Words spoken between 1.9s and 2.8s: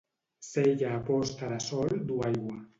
du aigua.